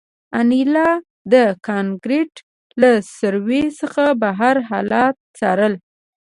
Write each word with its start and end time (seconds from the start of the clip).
انیلا 0.39 0.89
د 1.33 1.35
کانکریټ 1.67 2.33
له 2.81 2.91
سوریو 3.17 3.75
څخه 3.79 4.03
بهر 4.21 4.55
حالات 4.69 5.15
څارل 5.37 5.73